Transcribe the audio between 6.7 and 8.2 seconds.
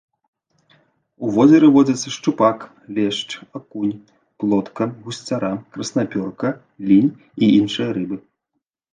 лінь і іншыя рыбы.